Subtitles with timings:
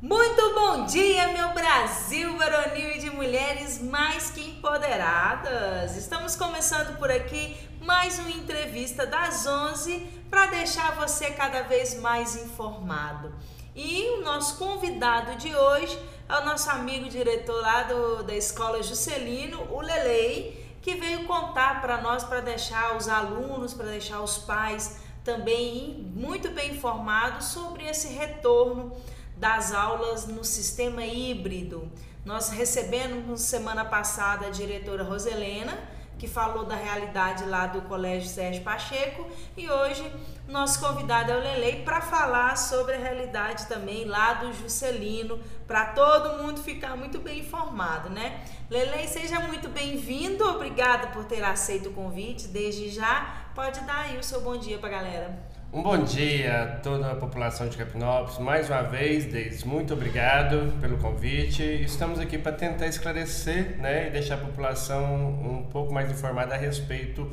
[0.00, 5.96] Muito bom dia, meu Brasil varonil e de mulheres mais que empoderadas.
[5.96, 9.98] Estamos começando por aqui mais uma entrevista das 11
[10.30, 13.34] para deixar você cada vez mais informado.
[13.74, 18.80] E o nosso convidado de hoje é o nosso amigo diretor lá do, da Escola
[18.80, 24.38] Juscelino, o Lelei, que veio contar para nós, para deixar os alunos, para deixar os
[24.38, 28.96] pais também muito bem informados sobre esse retorno
[29.38, 31.90] das aulas no sistema híbrido.
[32.24, 35.78] Nós recebemos semana passada a diretora Roselena,
[36.18, 39.24] que falou da realidade lá do Colégio Sérgio Pacheco,
[39.56, 40.12] e hoje
[40.48, 45.92] nosso convidado é o Lelei para falar sobre a realidade também lá do Juscelino, para
[45.92, 48.44] todo mundo ficar muito bem informado, né?
[48.68, 53.46] Lelei, seja muito bem-vindo, obrigada por ter aceito o convite desde já.
[53.54, 55.47] Pode dar aí o seu bom dia para a galera.
[55.70, 58.38] Um bom dia a toda a população de Capinópolis.
[58.38, 61.62] Mais uma vez, Deis, muito obrigado pelo convite.
[61.62, 66.56] Estamos aqui para tentar esclarecer né, e deixar a população um pouco mais informada a
[66.56, 67.30] respeito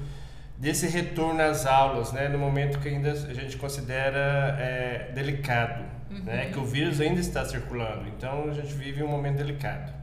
[0.57, 6.23] desse retorno às aulas, né, no momento que ainda a gente considera é, delicado, uhum.
[6.25, 8.05] né, que o vírus ainda está circulando.
[8.17, 9.93] Então a gente vive um momento delicado.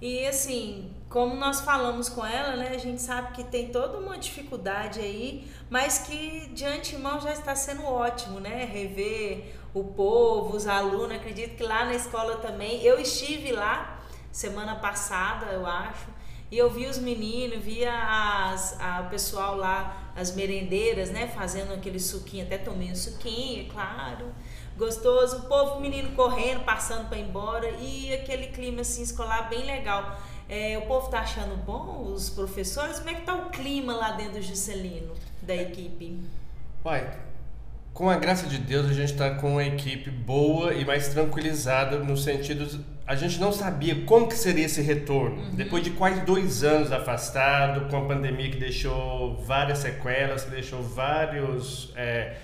[0.00, 4.16] E assim, como nós falamos com ela, né, a gente sabe que tem toda uma
[4.16, 8.64] dificuldade aí, mas que de antemão já está sendo ótimo, né?
[8.64, 12.80] Rever o povo, os alunos, acredito que lá na escola também.
[12.84, 13.98] Eu estive lá
[14.30, 16.06] semana passada, eu acho,
[16.48, 21.74] e eu vi os meninos, via as, a, o pessoal lá, as merendeiras, né, fazendo
[21.74, 24.32] aquele suquinho, até tomei um suquinho, é claro
[24.80, 29.66] gostoso, o povo, o menino correndo, passando para embora e aquele clima assim escolar bem
[29.66, 30.18] legal.
[30.50, 32.98] É, o povo tá achando bom, os professores?
[32.98, 36.18] Como é que tá o clima lá dentro do Juscelino, da equipe?
[36.84, 37.08] Uai,
[37.94, 42.00] com a graça de Deus, a gente está com uma equipe boa e mais tranquilizada
[42.00, 42.84] no sentido.
[43.06, 45.36] A gente não sabia como que seria esse retorno.
[45.36, 45.54] Uhum.
[45.54, 50.82] Depois de quase dois anos afastado, com a pandemia que deixou várias sequelas, que deixou
[50.82, 51.92] vários.
[51.94, 52.36] É,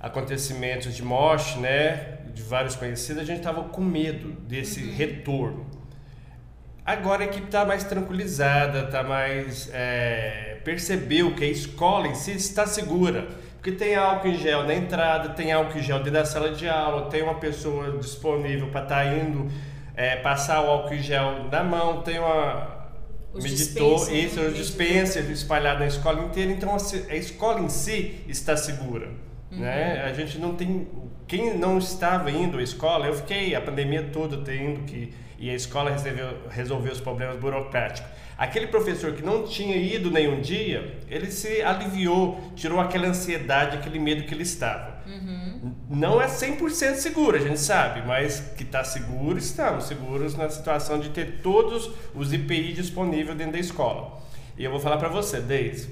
[0.00, 4.96] acontecimentos de morte, né, de vários conhecidos, a gente estava com medo desse uhum.
[4.96, 5.66] retorno.
[6.90, 12.32] Agora a equipe está mais tranquilizada, está mais é, percebeu que a escola em si
[12.32, 16.24] está segura, porque tem álcool em gel na entrada, tem álcool em gel dentro da
[16.24, 19.48] sala de aula, tem uma pessoa disponível para estar tá indo
[19.94, 22.80] é, passar o álcool em gel na mão, tem uma
[23.32, 28.24] os meditor, esse é o dispenser espalhado na escola inteira, então a escola em si
[28.26, 29.06] está segura.
[29.06, 29.12] Né?
[29.52, 29.60] Uhum.
[29.60, 30.02] Né?
[30.04, 30.88] A gente não tem.
[31.28, 35.12] Quem não estava indo à escola, eu fiquei a pandemia toda tendo que.
[35.40, 38.08] E a escola resolveu, resolveu os problemas burocráticos.
[38.36, 43.98] Aquele professor que não tinha ido nenhum dia, ele se aliviou, tirou aquela ansiedade, aquele
[43.98, 45.00] medo que ele estava.
[45.06, 45.74] Uhum.
[45.88, 51.00] Não é 100% seguro, a gente sabe, mas que está seguro, estamos seguros na situação
[51.00, 54.20] de ter todos os IPI disponíveis dentro da escola.
[54.58, 55.88] E eu vou falar para você, Deise,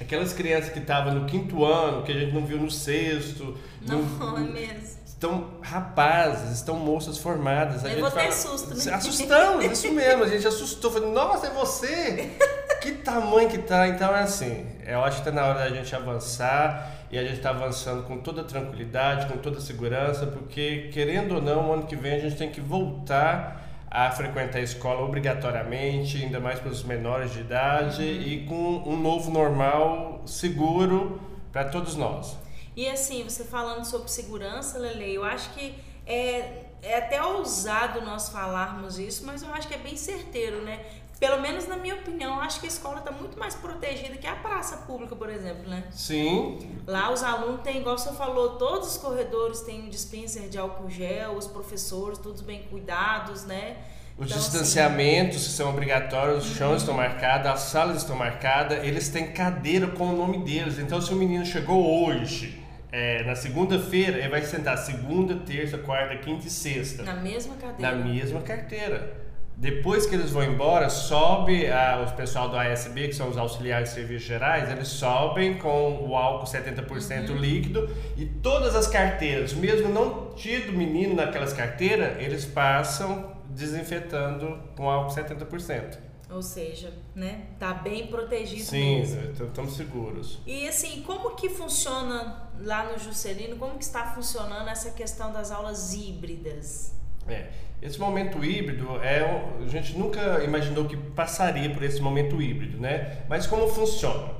[0.00, 3.56] aquelas crianças que estavam no quinto ano, que a gente não viu no sexto.
[3.86, 4.95] Não, no, é mesmo.
[5.16, 7.82] Estão rapazes, estão moças formadas.
[7.84, 8.94] A Eu gente vou fala, ter susto, né?
[8.94, 10.24] Assustamos, isso mesmo.
[10.24, 10.90] A gente assustou.
[10.90, 12.36] Falei, nossa, é você?
[12.82, 13.88] que tamanho que tá?
[13.88, 17.38] Então é assim, eu acho que está na hora da gente avançar e a gente
[17.38, 21.96] está avançando com toda tranquilidade, com toda segurança, porque querendo ou não, o ano que
[21.96, 26.84] vem a gente tem que voltar a frequentar a escola obrigatoriamente, ainda mais para os
[26.84, 28.22] menores de idade, uhum.
[28.22, 31.18] e com um novo normal seguro
[31.50, 32.36] para todos nós.
[32.76, 35.74] E assim, você falando sobre segurança, Lele, eu acho que
[36.06, 40.84] é, é até ousado nós falarmos isso, mas eu acho que é bem certeiro, né?
[41.18, 44.36] pelo menos na minha opinião, acho que a escola está muito mais protegida que a
[44.36, 45.84] praça pública, por exemplo, né?
[45.90, 46.58] Sim.
[46.86, 50.90] Lá os alunos têm, igual você falou, todos os corredores têm um dispenser de álcool
[50.90, 53.78] gel, os professores, todos bem cuidados, né?
[54.18, 56.76] Os então, assim, distanciamentos assim, são obrigatórios, os chãos uhum.
[56.76, 60.78] estão marcados, as salas estão marcadas, eles têm cadeira com o nome deles.
[60.78, 62.62] Então, se o menino chegou hoje,
[62.96, 67.02] é, na segunda-feira, ele vai sentar segunda, terça, quarta, quinta e sexta.
[67.02, 67.94] Na mesma cadeira.
[67.94, 69.26] Na mesma carteira.
[69.54, 73.90] Depois que eles vão embora, sobe a, o pessoal do ASB, que são os auxiliares
[73.90, 77.36] de serviços gerais, eles sobem com o álcool 70% uhum.
[77.36, 84.88] líquido e todas as carteiras, mesmo não tido menino naquelas carteiras, eles passam desinfetando com
[84.88, 86.05] álcool 70%.
[86.28, 87.46] Ou seja, né?
[87.58, 90.40] Tá bem protegido Sim, estamos seguros.
[90.44, 93.56] E assim, como que funciona lá no Juscelino?
[93.56, 96.92] Como que está funcionando essa questão das aulas híbridas?
[97.28, 97.46] É,
[97.80, 99.20] esse momento híbrido é
[99.64, 103.22] a gente nunca imaginou que passaria por esse momento híbrido, né?
[103.28, 104.34] Mas como funciona?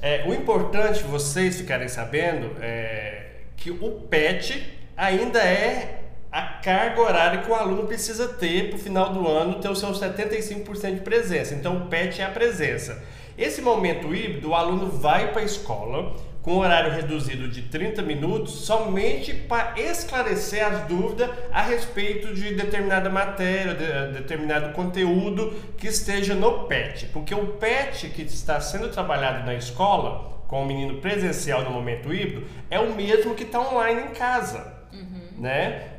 [0.00, 6.03] É, o importante vocês ficarem sabendo é que o PET ainda é
[6.34, 9.76] a carga horária que o aluno precisa ter para o final do ano ter o
[9.76, 11.54] seu 75% de presença.
[11.54, 13.00] Então, o PET é a presença.
[13.38, 18.52] Esse momento híbrido, o aluno vai para a escola com horário reduzido de 30 minutos
[18.52, 25.86] somente para esclarecer as dúvidas a respeito de determinada matéria, de, eh, determinado conteúdo que
[25.86, 27.06] esteja no PET.
[27.12, 32.12] Porque o PET que está sendo trabalhado na escola, com o menino presencial no momento
[32.12, 34.74] híbrido, é o mesmo que está online em casa.
[34.92, 35.40] Uhum.
[35.40, 35.93] Né?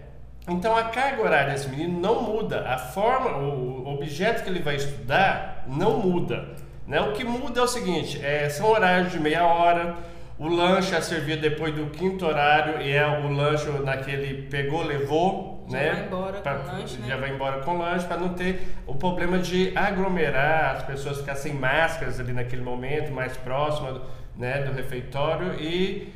[0.48, 4.76] Então a carga horária desse menino não muda, a forma, o objeto que ele vai
[4.76, 6.56] estudar não muda.
[6.88, 7.02] Né?
[7.02, 9.96] O que muda é o seguinte: é, são horários de meia hora,
[10.38, 15.66] o lanche é servido depois do quinto horário e é o lanche naquele pegou, levou,
[15.68, 15.92] já né?
[15.92, 17.18] Vai embora pra, com lanche, já né?
[17.18, 21.54] vai embora com lanche para não ter o problema de aglomerar, as pessoas ficar sem
[21.54, 24.02] máscaras ali naquele momento, mais próximo
[24.36, 26.14] né, do refeitório e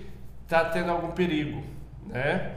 [0.47, 1.63] tá tendo algum perigo,
[2.05, 2.51] né?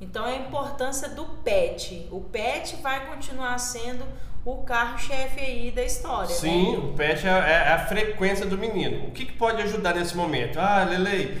[0.00, 2.08] Então a importância do PET.
[2.10, 4.04] O PET vai continuar sendo
[4.44, 6.28] o carro-chefe aí da história.
[6.28, 6.78] Sim, né?
[6.78, 9.06] o PET é, é, a frequência do menino.
[9.06, 10.58] O que, que pode ajudar nesse momento?
[10.58, 11.40] Ah, Lele,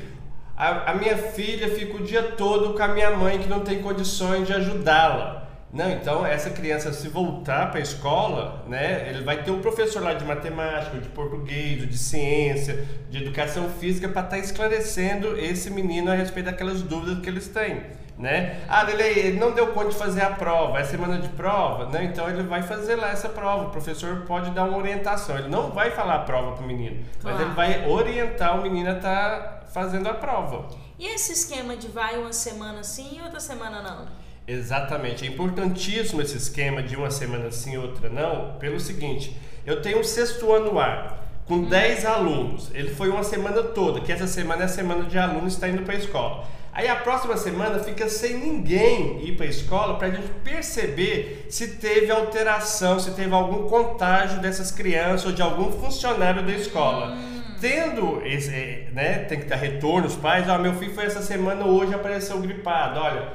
[0.56, 3.82] a, a, minha filha fica o dia todo com a minha mãe que não tem
[3.82, 5.42] condições de ajudá-la.
[5.70, 10.00] Não, então essa criança se voltar para a escola, né, ele vai ter um professor
[10.00, 15.70] lá de matemática, de português, de ciência, de educação física para estar tá esclarecendo esse
[15.70, 17.82] menino a respeito daquelas dúvidas que eles têm
[18.16, 18.60] né?
[18.68, 22.04] Ah, ele, ele não deu conta de fazer a prova, é semana de prova, né?
[22.04, 23.64] Então ele vai fazer lá essa prova.
[23.64, 25.36] O professor pode dar uma orientação.
[25.36, 27.36] Ele não vai falar a prova para o menino, claro.
[27.36, 30.68] mas ele vai orientar o menino a estar tá fazendo a prova.
[30.98, 34.06] E esse esquema de vai uma semana sim e outra semana não?
[34.46, 35.24] Exatamente.
[35.24, 39.98] É importantíssimo esse esquema de uma semana sim e outra não, pelo seguinte: eu tenho
[39.98, 42.08] um sexto ano A com 10 hum.
[42.08, 42.70] alunos.
[42.72, 45.82] Ele foi uma semana toda, que essa semana é a semana de alunos está indo
[45.82, 46.46] para a escola.
[46.74, 51.46] Aí a próxima semana fica sem ninguém ir para a escola para a gente perceber
[51.48, 57.12] se teve alteração, se teve algum contágio dessas crianças ou de algum funcionário da escola.
[57.12, 57.42] Hum.
[57.60, 61.22] Tendo esse, é, né, tem que dar retorno os pais, ó, meu filho foi essa
[61.22, 63.28] semana, hoje apareceu gripado, olha,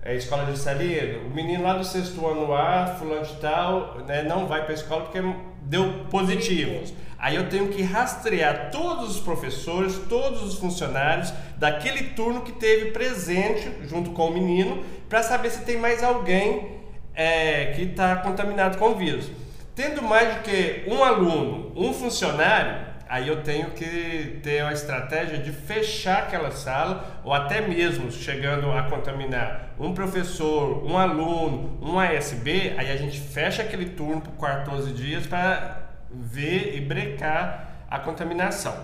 [0.00, 4.22] é escola de Salino, o menino lá do sexto ano A, fulano de tal, né,
[4.22, 5.20] não vai para a escola porque
[5.62, 6.80] deu positivo.
[7.18, 12.90] Aí eu tenho que rastrear todos os professores, todos os funcionários daquele turno que teve
[12.90, 16.74] presente junto com o menino, para saber se tem mais alguém
[17.14, 19.30] é, que está contaminado com o vírus.
[19.74, 25.38] Tendo mais do que um aluno, um funcionário, aí eu tenho que ter uma estratégia
[25.38, 31.98] de fechar aquela sala, ou até mesmo chegando a contaminar um professor, um aluno, um
[31.98, 35.83] ASB, aí a gente fecha aquele turno por 14 dias para
[36.20, 38.74] ver e brecar a contaminação.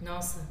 [0.00, 0.48] Nossa.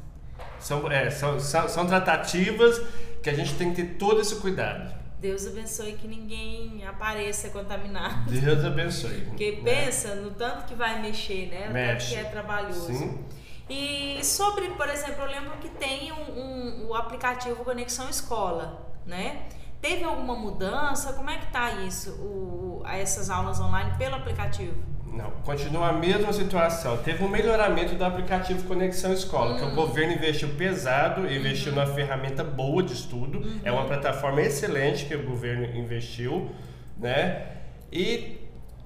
[0.58, 2.80] São, é, são, são, são tratativas
[3.22, 5.02] que a gente tem que ter todo esse cuidado.
[5.20, 8.28] Deus abençoe que ninguém apareça contaminado.
[8.40, 9.20] Deus abençoe.
[9.26, 9.60] Porque né?
[9.62, 11.68] pensa no tanto que vai mexer, né?
[11.68, 12.14] O Mexe.
[12.14, 12.92] tanto que é trabalhoso.
[12.92, 13.24] Sim.
[13.70, 19.46] E sobre, por exemplo, eu lembro que tem um, um, o aplicativo Conexão Escola, né?
[19.80, 21.12] Teve alguma mudança?
[21.12, 24.74] Como é que tá isso, o, essas aulas online pelo aplicativo?
[25.12, 26.96] Não, continua a mesma situação.
[26.96, 29.74] Teve um melhoramento do aplicativo Conexão Escola, que o hum.
[29.74, 31.80] governo investiu pesado, investiu uhum.
[31.80, 33.38] numa ferramenta boa de estudo.
[33.38, 33.60] Uhum.
[33.62, 36.50] É uma plataforma excelente que o governo investiu,
[36.96, 37.42] né?
[37.92, 38.38] E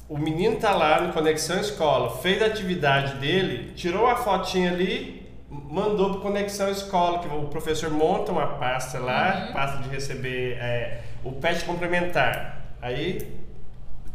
[0.08, 5.30] o menino tá lá no Conexão Escola, fez a atividade dele, tirou a fotinha ali,
[5.48, 9.52] mandou para Conexão Escola, que o professor monta uma pasta lá, uhum.
[9.52, 12.62] pasta de receber é, o PET complementar.
[12.82, 13.45] Aí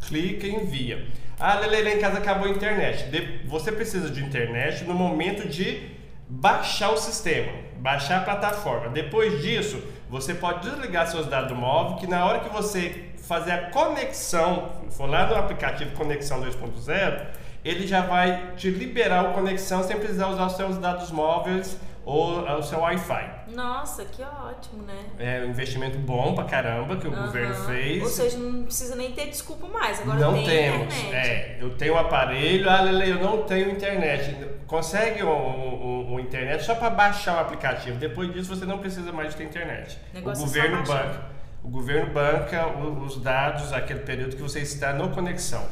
[0.08, 1.05] clica e envia.
[1.39, 3.05] Ah, Lele, lá em casa acabou a internet.
[3.46, 5.89] Você precisa de internet no momento de
[6.29, 8.89] baixar o sistema, baixar a plataforma.
[8.89, 13.70] Depois disso, você pode desligar seus dados móveis, que na hora que você fazer a
[13.70, 17.25] conexão, for lá no aplicativo Conexão 2.0,
[17.63, 22.41] ele já vai te liberar a conexão sem precisar usar os seus dados móveis ou
[22.41, 23.41] o seu Wi-Fi.
[23.53, 25.00] Nossa, que ótimo, né?
[25.20, 27.25] É um investimento bom pra caramba que o uhum.
[27.25, 28.01] governo fez.
[28.01, 30.01] Ou seja, não precisa nem ter desculpa mais.
[30.01, 30.96] Agora não tem temos.
[30.96, 31.15] Internet.
[31.15, 34.36] É, eu tenho um aparelho, ah, Lele, eu não tenho internet.
[34.65, 37.98] Consegue um, um, um internet só para baixar o aplicativo.
[37.98, 40.00] Depois disso, você não precisa mais de ter internet.
[40.13, 41.31] Negócio o governo banca.
[41.63, 45.63] O governo banca os dados aquele período que você está no conexão.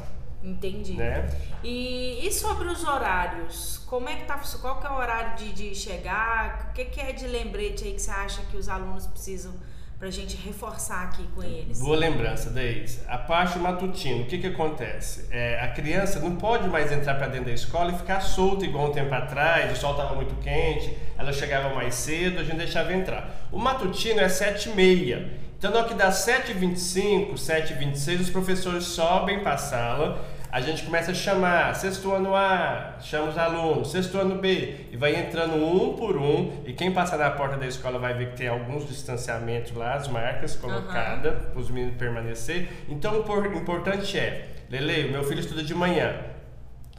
[0.43, 0.93] Entendi.
[0.93, 1.29] Né?
[1.63, 3.77] E, e sobre os horários?
[3.86, 4.39] Como é que tá?
[4.62, 6.69] Qual que é o horário de, de chegar?
[6.69, 9.53] O que, que é de lembrete aí que você acha que os alunos precisam
[9.98, 11.81] para a gente reforçar aqui com eles?
[11.81, 13.01] Boa lembrança, Deise.
[13.05, 15.27] A parte matutina, o que, que acontece?
[15.29, 18.89] É, a criança não pode mais entrar para dentro da escola e ficar solta igual
[18.89, 22.93] um tempo atrás, o sol estava muito quente, ela chegava mais cedo, a gente deixava
[22.93, 23.50] entrar.
[23.51, 25.49] O matutino é sete e meia.
[25.60, 30.84] Então, na hora que dá 7h25, 7h26, os professores sobem para a sala, a gente
[30.84, 35.56] começa a chamar sexto ano A, chama os alunos, sexto ano B, e vai entrando
[35.56, 38.88] um por um, e quem passar na porta da escola vai ver que tem alguns
[38.88, 41.50] distanciamentos lá, as marcas colocadas, uhum.
[41.51, 42.70] para os meninos permanecer.
[42.88, 46.16] Então, o importante é, Lele, meu filho estuda de manhã,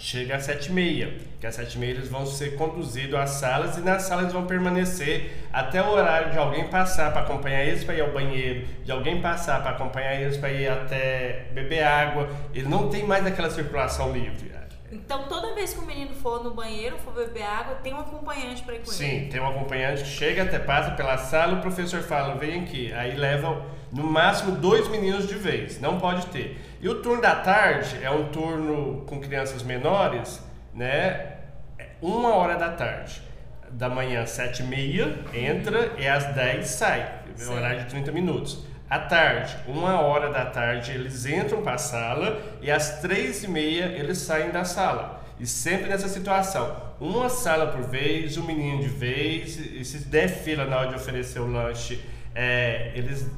[0.01, 3.31] chega às sete e meia, que às sete e meia eles vão ser conduzidos às
[3.31, 7.85] salas e nas salas vão permanecer até o horário de alguém passar para acompanhar eles
[7.85, 12.29] para ir ao banheiro, de alguém passar para acompanhar eles para ir até beber água.
[12.55, 14.60] Ele não tem mais aquela circulação livre.
[14.93, 18.63] Então, toda vez que o menino for no banheiro, for beber água, tem um acompanhante
[18.63, 19.25] para ir com Sim, ele?
[19.25, 22.93] Sim, tem um acompanhante que chega até, passa pela sala, o professor fala, vem aqui.
[22.93, 26.61] Aí leva no máximo dois meninos de vez, não pode ter.
[26.81, 30.43] E o turno da tarde é um turno com crianças menores,
[30.75, 31.37] né?
[31.79, 33.23] É uma hora da tarde.
[33.71, 37.21] Da manhã, sete e meia, entra e às dez sai.
[37.37, 37.55] Sim.
[37.55, 38.67] Horário de 30 minutos.
[38.91, 43.49] À tarde, uma hora da tarde, eles entram para a sala e às três e
[43.49, 45.23] meia eles saem da sala.
[45.39, 50.29] E sempre nessa situação, uma sala por vez, um menino de vez, e se der
[50.29, 52.05] fila na hora de oferecer o lanche,
[52.35, 53.31] é, eles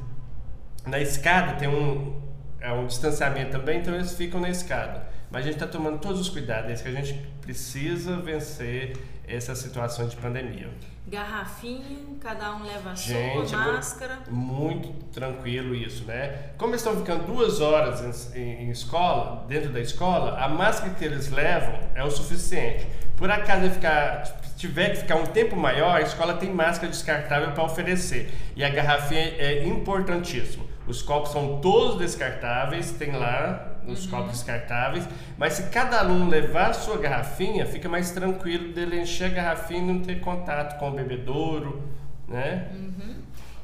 [0.87, 2.19] na escada tem um,
[2.59, 5.07] é um distanciamento também, então eles ficam na escada.
[5.29, 8.97] Mas a gente está tomando todos os cuidados, é isso que a gente precisa vencer
[9.27, 10.67] essa situação de pandemia.
[11.05, 14.19] Garrafinha, cada um leva a gente, sua é máscara.
[14.29, 16.51] Muito tranquilo isso, né?
[16.57, 21.03] Como eles estão ficando duas horas em, em, escola, dentro da escola, a máscara que
[21.03, 22.87] eles levam é o suficiente.
[23.17, 24.23] Por acaso ficar,
[24.55, 28.33] tiver que ficar um tempo maior, a escola tem máscara descartável para oferecer.
[28.55, 30.65] E a garrafinha é importantíssimo.
[30.87, 34.11] Os copos são todos descartáveis, tem lá os uhum.
[34.11, 39.31] copos descartáveis, mas se cada aluno levar a sua garrafinha, fica mais tranquilo dele encher
[39.31, 41.87] a garrafinha e não ter contato com o bebedouro,
[42.27, 42.69] né?
[42.73, 43.15] Uhum.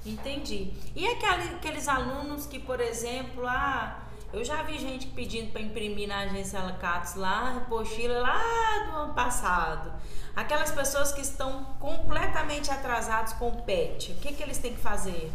[0.06, 0.72] Entendi.
[0.96, 4.00] E aquele, aqueles alunos que, por exemplo, ah,
[4.32, 9.14] eu já vi gente pedindo para imprimir na agência Alacates lá, apostila lá do ano
[9.14, 9.92] passado.
[10.36, 14.80] Aquelas pessoas que estão completamente atrasados com o PET, o que, que eles têm que
[14.80, 15.32] fazer?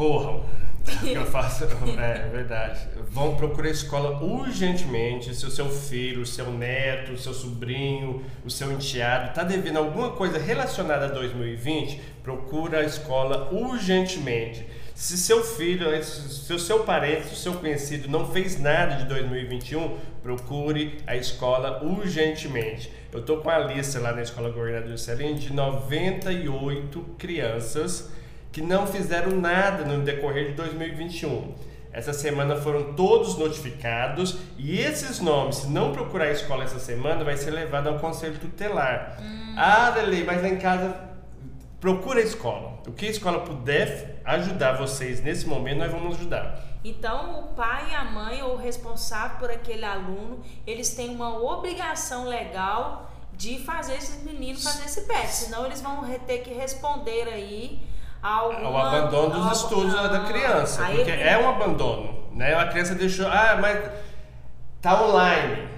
[0.00, 0.40] Corram.
[1.04, 2.80] eu faço, é, verdade.
[3.10, 5.34] Vão procurar escola urgentemente.
[5.34, 9.76] Se o seu filho, o seu neto, o seu sobrinho, o seu enteado está devendo
[9.76, 14.66] alguma coisa relacionada a 2020, procura a escola urgentemente.
[14.94, 19.04] Se seu filho, se o seu parente, se o seu conhecido não fez nada de
[19.04, 22.90] 2021, procure a escola urgentemente.
[23.12, 28.10] Eu estou com a lista lá na Escola Governador Celim de 98 crianças
[28.52, 31.54] que não fizeram nada no decorrer de 2021.
[31.92, 37.24] Essa semana foram todos notificados e esses nomes, se não procurar a escola essa semana,
[37.24, 39.18] vai ser levado ao conselho tutelar.
[39.20, 39.54] Hum.
[39.56, 40.94] Ah, Dele, mas lá em casa
[41.80, 42.78] procura a escola.
[42.86, 46.60] O que a escola puder ajudar vocês nesse momento, nós vamos ajudar.
[46.84, 52.26] Então, o pai, a mãe ou o responsável por aquele aluno, eles têm uma obrigação
[52.26, 57.80] legal de fazer esses meninos fazer esse PET, senão eles vão ter que responder aí
[58.22, 62.54] alguma, o abandono dos estudos da criança, porque é um abandono, né?
[62.54, 63.78] A criança deixou, ah, mas
[64.80, 65.68] tá online.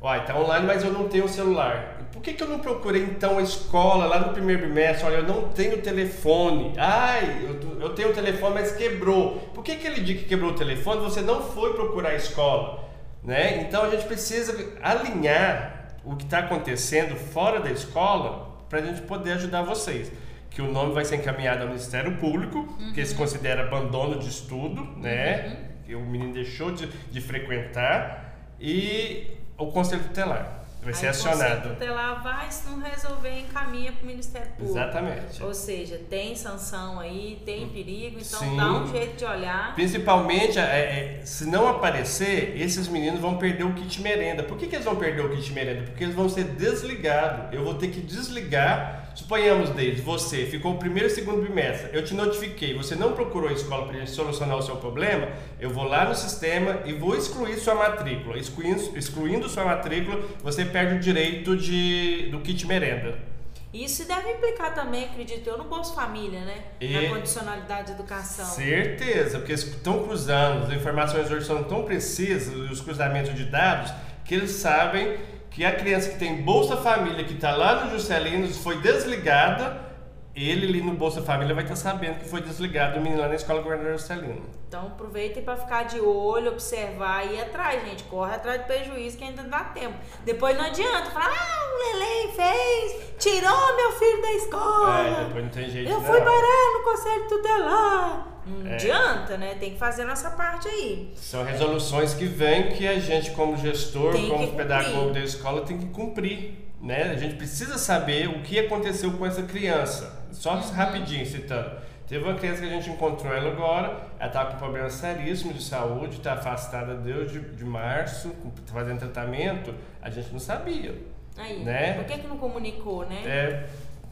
[0.00, 1.98] Uai, tá online, mas eu não tenho celular.
[2.12, 5.06] Por que, que eu não procurei então a escola lá no primeiro bimestre?
[5.06, 6.74] Olha, eu não tenho telefone.
[6.76, 9.36] Ai, eu, eu tenho telefone, mas quebrou.
[9.54, 12.84] Por que aquele dia que quebrou o telefone você não foi procurar a escola?
[13.22, 13.62] Né?
[13.62, 19.02] Então a gente precisa alinhar o que está acontecendo fora da escola para a gente
[19.02, 20.10] poder ajudar vocês
[20.54, 22.92] que o nome vai ser encaminhado ao Ministério Público, uhum.
[22.92, 25.46] que se considera abandono de estudo, né?
[25.46, 25.72] Uhum.
[25.86, 29.26] Que o menino deixou de, de frequentar, e
[29.58, 30.60] o Conselho Tutelar.
[30.82, 31.42] Vai ser acionado.
[31.42, 34.72] O Conselho Tutelar vai, se não resolver, encaminha para o Ministério Público.
[34.72, 35.42] Exatamente.
[35.42, 38.56] Ou seja, tem sanção aí, tem perigo, então Sim.
[38.56, 39.74] dá um jeito de olhar.
[39.74, 44.42] Principalmente, é, é, se não aparecer, esses meninos vão perder o kit merenda.
[44.42, 45.82] Por que, que eles vão perder o kit merenda?
[45.82, 47.54] Porque eles vão ser desligados.
[47.54, 52.04] Eu vou ter que desligar Suponhamos, David, você ficou o primeiro e segundo bimestre, eu
[52.04, 55.28] te notifiquei, você não procurou a escola para solucionar o seu problema,
[55.60, 58.38] eu vou lá no sistema e vou excluir sua matrícula.
[58.38, 63.32] Excluindo, excluindo sua matrícula, você perde o direito de, do kit merenda.
[63.72, 66.62] Isso deve implicar também, acredito eu, no Bolsa Família, né?
[66.78, 68.44] E Na condicionalidade de educação.
[68.44, 73.90] Certeza, porque eles estão cruzando, as informações hoje são tão precisas, os cruzamentos de dados,
[74.26, 75.16] que eles sabem
[75.54, 79.92] que a criança que tem Bolsa Família, que está lá no Juscelino, foi desligada,
[80.34, 83.28] ele ali no Bolsa Família vai estar tá sabendo que foi desligado o menino lá
[83.28, 84.42] na escola governador Juscelino.
[84.66, 88.04] Então aproveitem para ficar de olho, observar e ir atrás, gente.
[88.04, 89.94] Corre atrás do prejuízo que ainda dá tempo.
[90.24, 95.00] Depois não adianta falar, ah, o Lelém fez, tirou meu filho da escola.
[95.00, 95.90] É, depois não tem jeito.
[95.90, 96.06] Eu não.
[96.06, 98.31] fui parar no conselho tutelar.
[98.46, 98.74] Não É.
[98.74, 99.54] adianta, né?
[99.58, 101.12] Tem que fazer a nossa parte aí.
[101.16, 105.78] São resoluções que vêm que a gente, como gestor, Tem como pedagogo da escola, tem
[105.78, 106.58] que cumprir.
[106.80, 107.04] Né?
[107.12, 110.26] A gente precisa saber o que aconteceu com essa criança.
[110.32, 110.70] Só Uhum.
[110.72, 111.70] rapidinho citando.
[112.08, 115.52] Teve uma criança que a gente encontrou ela agora, ela estava com um problema seríssimo
[115.54, 119.72] de saúde, está afastada desde de março, com- fazendo tratamento,
[120.02, 120.94] a gente não sabia.
[121.38, 121.92] Aí, Né?
[121.94, 123.22] por que, que não comunicou, né?
[123.24, 123.66] É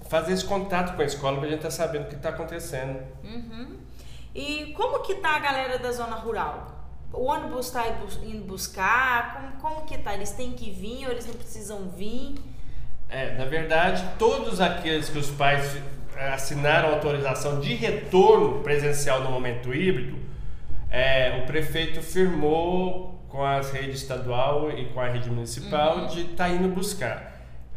[0.08, 3.00] fazer esse contato com a escola para a gente estar sabendo o que está acontecendo.
[3.24, 3.76] Uhum.
[4.34, 6.80] E como que tá a galera da zona rural?
[7.12, 7.84] O ônibus está
[8.22, 9.34] indo buscar?
[9.34, 10.14] Como, como que tá?
[10.14, 12.34] Eles têm que vir ou eles não precisam vir?
[13.08, 15.76] É, na verdade, todos aqueles que os pais
[16.16, 20.16] eh, assinaram autorização de retorno presencial no momento híbrido,
[20.88, 26.48] é, o prefeito firmou com a rede estadual e com a rede municipal de estar
[26.48, 27.29] indo buscar.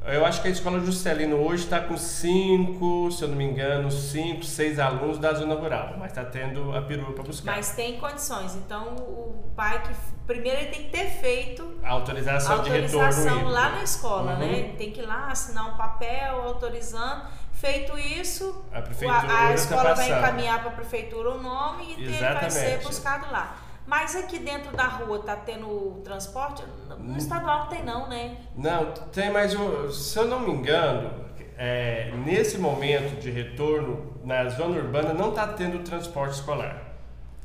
[0.05, 3.89] Eu acho que a escola Juscelino hoje está com cinco, se eu não me engano,
[3.89, 7.55] cinco, seis alunos da zona rural, mas está tendo a perua para buscar.
[7.55, 8.53] Mas tem condições.
[8.55, 9.93] Então o pai que
[10.27, 14.33] primeiro ele tem que ter feito a autorização, a de retorno autorização lá na escola,
[14.33, 14.39] Uhum.
[14.39, 14.74] né?
[14.77, 17.24] Tem que ir lá assinar um papel autorizando.
[17.53, 20.17] Feito isso, A a, está escola vai passando.
[20.17, 23.55] encaminhar para a prefeitura o nome e ele vai ser buscado lá.
[23.85, 26.63] Mas aqui dentro da rua tá tendo transporte?
[26.97, 28.37] No estadual não tem não, né?
[28.55, 29.91] Não, tem mais um.
[29.91, 31.11] Se eu não me engano,
[31.57, 36.93] é, nesse momento de retorno na zona urbana não está tendo transporte escolar.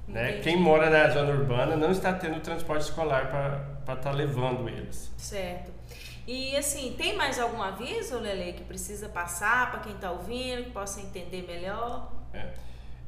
[0.06, 0.40] Né?
[0.40, 3.28] Quem mora na zona urbana não está tendo transporte escolar
[3.84, 5.12] para estar levando eles.
[5.18, 5.70] Certo.
[6.26, 10.70] E assim, tem mais algum aviso, Lele, que precisa passar para quem está ouvindo, que
[10.70, 12.12] possa entender melhor?
[12.32, 12.52] É.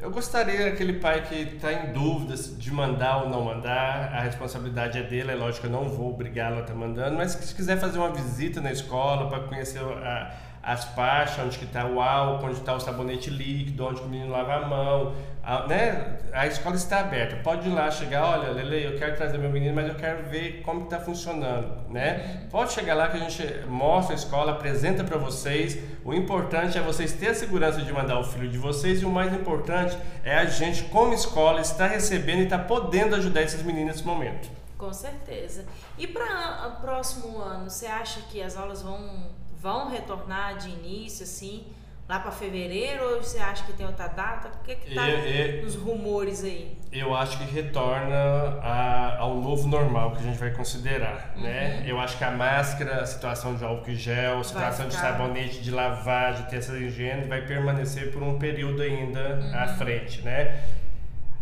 [0.01, 4.97] Eu gostaria aquele pai que está em dúvidas de mandar ou não mandar, a responsabilidade
[4.99, 7.99] é dele, é lógico eu não vou obrigá-lo a estar mandando, mas se quiser fazer
[7.99, 12.59] uma visita na escola para conhecer a- as pastas, onde que está o álcool, onde
[12.59, 16.19] está o sabonete líquido, onde o menino lava a mão, a, né?
[16.33, 19.75] a escola está aberta, pode ir lá, chegar, olha Lele, eu quero trazer meu menino,
[19.75, 22.47] mas eu quero ver como está funcionando, né?
[22.51, 26.83] Pode chegar lá que a gente mostra a escola, apresenta para vocês, o importante é
[26.83, 30.37] vocês terem a segurança de mandar o filho de vocês e o mais importante é
[30.37, 34.61] a gente, como escola, estar recebendo e estar podendo ajudar esses meninos nesse momento.
[34.81, 35.67] Com certeza.
[35.99, 39.29] E para o próximo ano, você acha que as aulas vão,
[39.61, 41.65] vão retornar de início, assim,
[42.09, 44.49] lá para fevereiro, ou você acha que tem outra data?
[44.49, 46.77] O que que tá E- nos rumores aí?
[46.91, 48.17] Eu acho que retorna
[48.63, 51.85] a- ao novo normal que a gente vai considerar, né?
[51.87, 55.71] Eu acho que a máscara, a situação de álcool gel, a situação de sabonete, de
[55.71, 60.63] lavar, de ter essa higiene, vai permanecer por um período ainda à frente, né?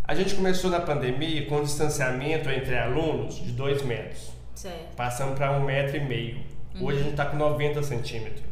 [0.05, 4.37] A gente começou na pandemia com um distanciamento entre alunos de dois metros.
[4.55, 4.97] Certo.
[4.97, 6.41] passamos para um metro e meio.
[6.81, 8.43] Hoje a gente está com 90 centímetros.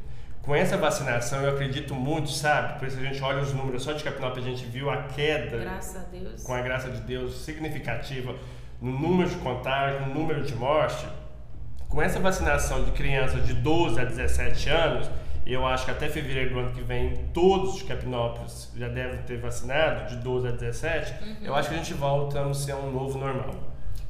[0.43, 2.79] Com essa vacinação, eu acredito muito, sabe?
[2.79, 5.59] Por isso a gente olha os números só de Capinópolis, a gente viu a queda,
[5.59, 6.43] Graças a Deus.
[6.45, 8.35] com a graça de Deus, significativa
[8.81, 11.05] no número de contágio, no número de morte.
[11.89, 15.11] Com essa vacinação de crianças de 12 a 17 anos,
[15.45, 19.39] eu acho que até fevereiro do ano que vem, todos de Capinópolis já devem ter
[19.39, 21.15] vacinado, de 12 a 17.
[21.43, 23.55] Eu acho que a gente volta a ser um novo normal.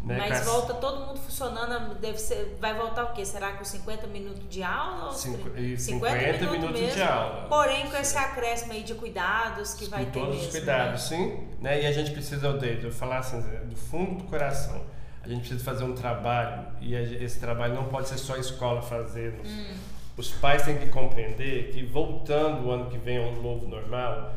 [0.06, 0.16] Né?
[0.18, 3.24] Mas a- volta todo mundo funcionando, deve ser, vai voltar o quê?
[3.24, 5.12] Será que com 50 minutos de aula?
[5.12, 7.46] Tri- e 50 minutos de aula.
[7.48, 11.02] Porém, com esse acréscimo aí de cuidados que vai com ter todos mesmo, os cuidados,
[11.02, 11.48] sim.
[11.60, 11.82] Né?
[11.82, 14.80] E a gente precisa, eu falar assim, do fundo do coração,
[15.24, 18.80] a gente precisa fazer um trabalho e esse trabalho não pode ser só a escola
[18.82, 19.42] fazendo.
[19.44, 19.74] Hum.
[20.16, 24.32] Os pais têm que compreender que voltando o ano que vem ao novo normal,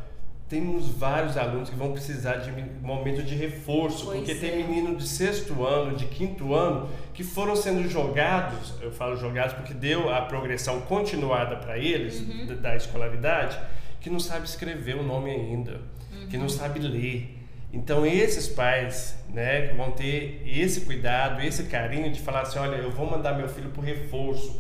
[0.50, 4.36] temos vários alunos que vão precisar de momento de reforço, Pois porque é.
[4.36, 9.54] tem menino de sexto ano, de quinto ano, que foram sendo jogados, eu falo jogados
[9.54, 12.48] porque deu a progressão continuada para eles, Uhum.
[12.48, 13.58] da, da escolaridade,
[14.02, 15.82] que não sabe escrever o nome ainda,
[16.30, 16.44] que Uhum.
[16.44, 17.36] não sabe ler.
[17.72, 22.78] Então esses pais, né, que vão ter esse cuidado, esse carinho de falar assim, olha,
[22.78, 24.60] eu vou mandar meu filho para reforço,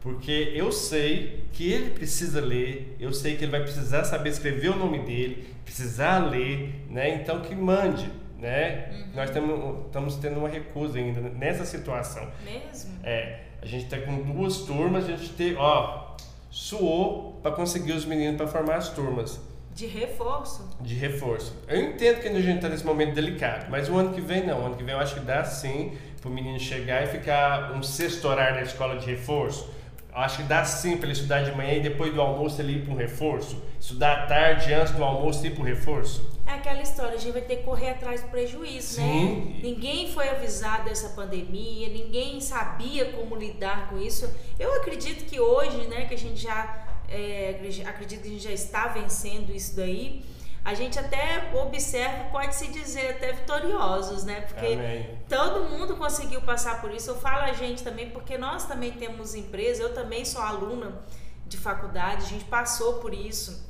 [0.00, 4.68] porque eu sei que ele precisa ler, eu sei que ele vai precisar saber escrever
[4.70, 7.14] o nome dele, precisar ler, né?
[7.16, 9.06] Então que mande, né?
[9.14, 12.28] Nós temos, estamos tendo uma recusa ainda nessa situação.
[12.44, 12.90] Mesmo?
[13.02, 16.14] É, a gente está com duas turmas, a gente tem, ó,
[16.50, 19.40] suou para conseguir os meninos para formar as turmas
[19.74, 20.68] De reforço?
[20.80, 21.54] de reforço.
[21.66, 24.62] Eu entendo que a gente está nesse momento delicado, mas o ano que vem não.
[24.62, 27.72] O ano que vem eu acho que dá sim para o menino chegar e ficar
[27.72, 29.76] um sexto horário na escola de reforço.
[30.18, 32.84] Acho que dá sim para ele estudar de manhã e depois do almoço ele ir
[32.84, 33.62] para um reforço.
[33.80, 36.28] Estudar à tarde antes do almoço e ir para um reforço.
[36.46, 39.52] É aquela história, a gente vai ter que correr atrás do prejuízo, Sim.
[39.52, 39.60] né?
[39.62, 44.28] Ninguém foi avisado dessa pandemia, ninguém sabia como lidar com isso.
[44.58, 48.52] Eu acredito que hoje, né, que a gente já é, acredito que a gente já
[48.52, 50.24] está vencendo isso daí.
[50.68, 54.42] A gente até observa, pode-se dizer até vitoriosos, né?
[54.42, 55.18] Porque Amém.
[55.26, 57.08] todo mundo conseguiu passar por isso.
[57.08, 61.00] Eu falo a gente também, porque nós também temos empresa, eu também sou aluna
[61.46, 63.66] de faculdade, a gente passou por isso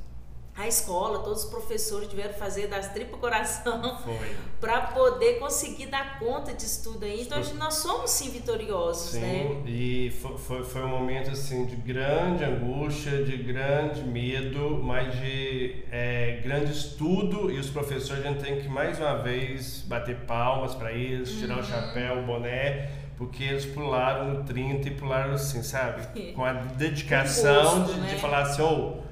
[0.55, 3.97] a escola, todos os professores tiveram que fazer das tripas coração
[4.59, 7.21] para poder conseguir dar conta disso tudo aí.
[7.21, 9.63] Então nós somos sim vitoriosos, sim, né?
[9.65, 16.41] E foi, foi um momento assim de grande angústia, de grande medo, mas de é,
[16.43, 20.91] grande estudo e os professores a gente tem que mais uma vez bater palmas para
[20.91, 21.61] eles, tirar uhum.
[21.61, 26.07] o chapéu, o boné porque eles pularam no 30 e pularam assim, sabe?
[26.31, 28.13] Com a dedicação de, né?
[28.13, 29.08] de, falar assim, oh,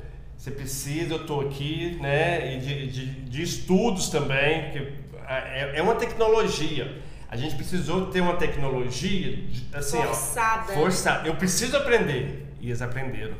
[0.47, 2.55] você precisa, eu estou aqui, né?
[2.55, 4.93] E de, de, de estudos também, que
[5.27, 7.01] é, é, uma tecnologia.
[7.29, 10.71] A gente precisou ter uma tecnologia assim, forçada.
[10.71, 11.27] Ó, forçada.
[11.27, 12.47] Eu preciso aprender.
[12.61, 13.35] E eles aprenderam.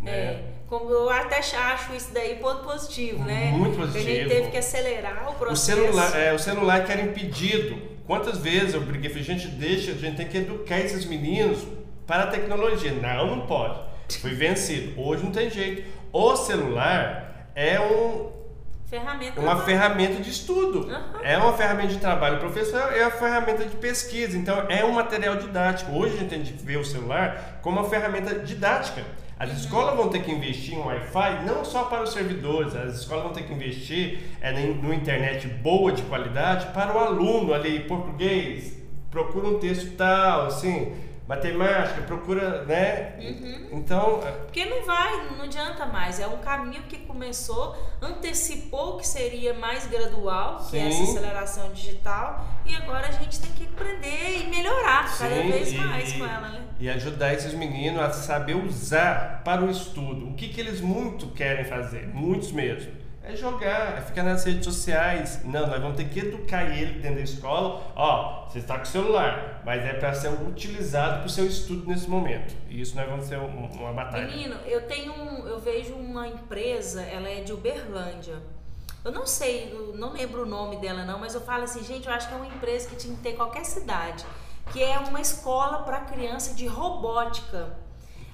[0.00, 0.10] Né?
[0.10, 3.50] É, como eu até acho isso daí ponto positivo, né?
[3.50, 4.08] Muito positivo.
[4.08, 5.78] A gente teve que acelerar o processo.
[5.78, 7.76] O celular, é, o celular que era impedido.
[8.06, 11.58] Quantas vezes eu briguei, falei, gente, deixa, a gente tem que educar esses meninos
[12.06, 12.92] para a tecnologia.
[12.92, 13.86] Não, não pode.
[14.16, 14.98] Fui vencido.
[14.98, 15.97] Hoje não tem jeito.
[16.12, 18.30] O celular é um,
[18.86, 20.88] ferramenta uma ferramenta de estudo.
[20.88, 21.20] Uhum.
[21.22, 22.38] É uma ferramenta de trabalho.
[22.38, 24.36] Professor é uma ferramenta de pesquisa.
[24.36, 25.92] Então, é um material didático.
[25.92, 29.02] Hoje a gente tem que ver o celular como uma ferramenta didática.
[29.38, 29.56] As uhum.
[29.56, 33.32] escolas vão ter que investir em Wi-Fi não só para os servidores, as escolas vão
[33.32, 38.76] ter que investir é, no internet boa de qualidade para o aluno ali, português,
[39.10, 40.92] procura um texto tal, assim
[41.28, 43.14] matemática, procura, né?
[43.20, 43.68] Uhum.
[43.72, 44.22] Então.
[44.26, 46.18] É Porque não vai, não adianta mais.
[46.18, 50.70] É um caminho que começou, antecipou que seria mais gradual, Sim.
[50.70, 55.24] que é essa aceleração digital, e agora a gente tem que aprender e melhorar Sim,
[55.24, 56.62] cada vez mais com ela, né?
[56.80, 60.30] E ajudar esses meninos a saber usar para o estudo.
[60.30, 64.64] O que, que eles muito querem fazer, muitos mesmo é jogar, é ficar nas redes
[64.64, 65.40] sociais.
[65.44, 67.92] Não, nós vamos ter que educar ele dentro da escola.
[67.94, 71.86] Ó, você está com o celular, mas é para ser utilizado para o seu estudo
[71.86, 72.56] nesse momento.
[72.70, 74.26] E isso nós vamos ser uma batalha.
[74.26, 78.36] Menino, eu tenho, um, eu vejo uma empresa, ela é de Uberlândia.
[79.04, 82.08] Eu não sei, eu não lembro o nome dela não, mas eu falo assim, gente,
[82.08, 84.24] eu acho que é uma empresa que tinha que ter qualquer cidade,
[84.72, 87.76] que é uma escola para criança de robótica.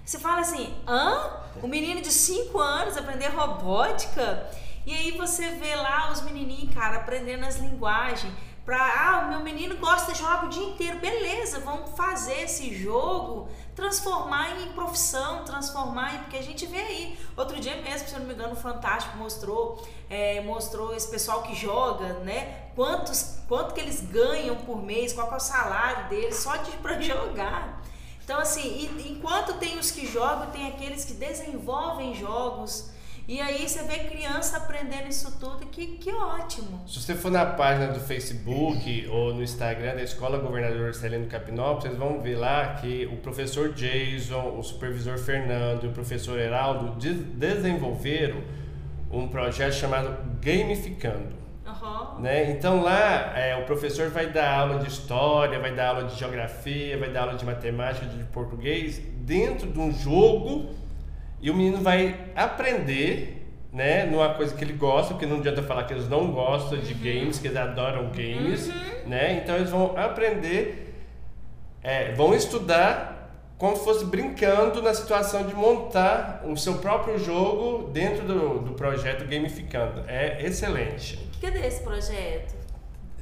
[0.04, 1.42] Você fala assim, hã?
[1.62, 4.46] O menino de 5 anos aprender robótica?
[4.86, 8.32] E aí você vê lá os menininhos, cara, aprendendo as linguagens.
[8.64, 10.98] Pra, ah, o meu menino gosta de jogar o dia inteiro.
[10.98, 16.18] Beleza, vamos fazer esse jogo, transformar em profissão, transformar em.
[16.20, 17.18] Porque a gente vê aí.
[17.36, 21.42] Outro dia mesmo, se eu não me engano, o Fantástico mostrou, é, mostrou esse pessoal
[21.42, 22.70] que joga, né?
[22.74, 27.00] Quantos, quanto que eles ganham por mês, qual é o salário deles, só de para
[27.00, 27.82] jogar.
[28.24, 32.93] Então, assim, enquanto tem os que jogam, tem aqueles que desenvolvem jogos
[33.26, 36.82] e aí você vê criança aprendendo isso tudo, que, que ótimo.
[36.86, 41.84] Se você for na página do Facebook ou no Instagram da Escola Governador Celino Capinópolis,
[41.84, 46.98] vocês vão ver lá que o professor Jason, o supervisor Fernando e o professor Heraldo
[46.98, 48.42] desenvolveram
[49.10, 51.44] um projeto chamado Gamificando.
[51.66, 52.20] Uhum.
[52.20, 52.50] Né?
[52.50, 56.98] Então lá é, o professor vai dar aula de história, vai dar aula de geografia,
[56.98, 60.83] vai dar aula de matemática, de português, dentro de um jogo
[61.44, 65.84] e o menino vai aprender, né, numa coisa que ele gosta, porque não adianta falar
[65.84, 67.00] que eles não gostam de uhum.
[67.00, 69.08] games, que eles adoram games, uhum.
[69.10, 69.42] né?
[69.42, 70.94] Então eles vão aprender,
[71.82, 77.90] é, vão estudar como se fosse brincando na situação de montar o seu próprio jogo
[77.90, 80.02] dentro do, do projeto Gamificando.
[80.08, 81.28] É excelente.
[81.42, 82.54] É desse projeto?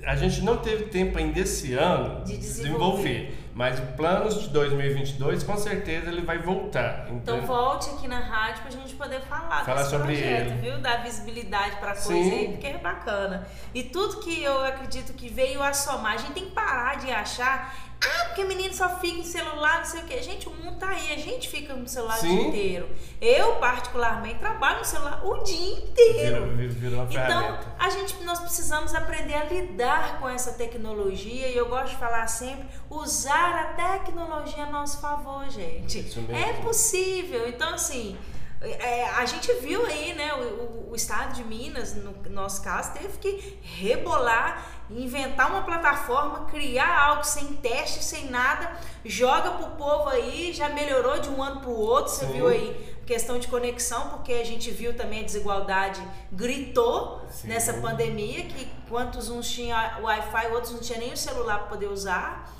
[0.04, 3.28] A gente não teve tempo ainda esse ano de desenvolver.
[3.28, 7.06] desenvolver mas o planos de 2022, com certeza, ele vai voltar.
[7.10, 10.60] Então, então volte aqui na rádio para a gente poder falar, falar sobre projeto, ele.
[10.60, 10.78] viu?
[10.78, 13.46] Dar visibilidade para a coisa aí, porque é bacana.
[13.74, 17.10] E tudo que eu acredito que veio a somar, a gente tem que parar de
[17.10, 20.20] achar ah, porque menino só fica em celular, não sei o quê.
[20.22, 22.26] Gente, o mundo tá aí, a gente fica no celular Sim.
[22.26, 22.88] o dia inteiro.
[23.20, 26.46] Eu, particularmente, trabalho no celular o dia inteiro.
[26.56, 31.68] Virou, virou então, a gente, nós precisamos aprender a lidar com essa tecnologia e eu
[31.68, 36.00] gosto de falar sempre, usar a tecnologia a nosso favor, gente.
[36.32, 37.48] É possível.
[37.48, 38.18] Então, assim,
[38.62, 43.18] é, a gente viu aí, né, o, o, estado de Minas, no nosso caso, teve
[43.18, 48.70] que rebolar, inventar uma plataforma, criar algo sem teste, sem nada,
[49.04, 52.32] joga pro povo aí, já melhorou de um ano pro outro, você Sim.
[52.32, 56.00] viu aí questão de conexão, porque a gente viu também a desigualdade
[56.30, 57.48] gritou Sim.
[57.48, 61.88] nessa pandemia, que quantos uns tinham Wi-Fi, outros não tinham nem o celular para poder
[61.88, 62.50] usar.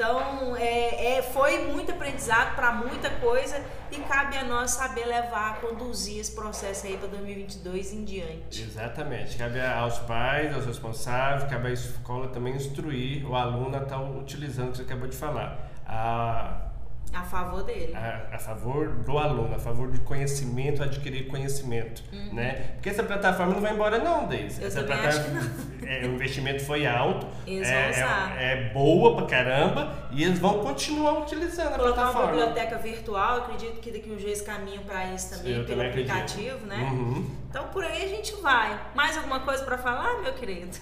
[0.00, 5.60] Então, é, é, foi muito aprendizado para muita coisa e cabe a nós saber levar,
[5.60, 8.62] conduzir esse processo aí para 2022 em diante.
[8.62, 9.36] Exatamente.
[9.36, 14.68] Cabe aos pais, aos responsáveis, cabe à escola também instruir o aluno a estar utilizando
[14.68, 15.70] o que você acabou de falar.
[15.86, 16.69] A
[17.12, 17.94] a favor dele.
[17.94, 22.34] A, a, favor do aluno, a favor de conhecimento, adquirir conhecimento, uhum.
[22.34, 22.72] né?
[22.74, 24.60] Porque essa plataforma não vai embora não, Deise.
[24.60, 25.40] Eu essa plataforma,
[25.84, 28.40] é, o investimento foi alto, eles é, vão usar.
[28.40, 32.20] É, é, boa pra caramba e eles vão continuar utilizando Colocar a plataforma.
[32.20, 35.88] uma biblioteca virtual, acredito que daqui uns dias caminham para isso também, Eu pelo também
[35.90, 36.66] aplicativo, acredito.
[36.66, 36.90] né?
[36.92, 37.39] Uhum.
[37.50, 38.80] Então por aí a gente vai.
[38.94, 40.78] Mais alguma coisa para falar, meu querido?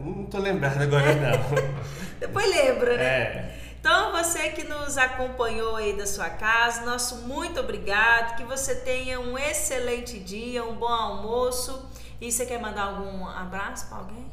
[0.00, 2.18] Não tô lembrado agora não.
[2.20, 3.04] Depois lembra, né?
[3.04, 3.58] É.
[3.80, 8.36] Então, você que nos acompanhou aí da sua casa, nosso muito obrigado.
[8.36, 11.90] Que você tenha um excelente dia, um bom almoço.
[12.20, 14.30] E você quer mandar algum abraço para alguém?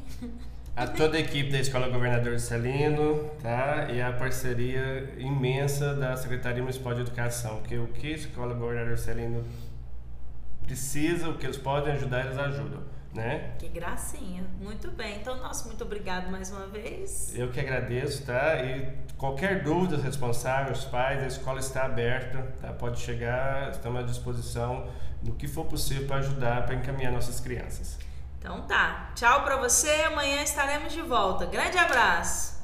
[0.76, 3.88] A toda a equipe da Escola Governador Celino, tá?
[3.90, 8.96] E a parceria imensa da Secretaria Municipal de Educação, porque o que a Escola Governador
[8.96, 9.44] Celino
[10.70, 12.80] precisa, o que eles podem ajudar, eles ajudam
[13.12, 13.54] né?
[13.58, 14.44] Que gracinha.
[14.60, 15.18] Muito bem.
[15.20, 17.36] Então, nosso muito obrigado mais uma vez.
[17.36, 18.62] Eu que agradeço, tá?
[18.62, 22.72] E qualquer dúvida, responsáveis, pais, a escola está aberta, tá?
[22.72, 24.86] Pode chegar, estamos à disposição
[25.20, 27.98] do que for possível para ajudar, para encaminhar nossas crianças.
[28.38, 29.10] Então tá.
[29.14, 29.90] Tchau para você.
[30.04, 31.46] Amanhã estaremos de volta.
[31.46, 32.59] Grande abraço.